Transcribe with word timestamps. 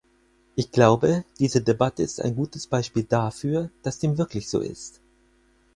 Ich 0.55 0.71
glaube, 0.71 1.25
diese 1.37 1.61
Debatte 1.61 2.01
ist 2.01 2.19
ein 2.21 2.35
gutes 2.35 2.65
Beispiel 2.65 3.03
dafür, 3.03 3.69
dass 3.83 3.99
dem 3.99 4.17
wirklich 4.17 4.49
so 4.49 4.59
ist. 4.59 4.99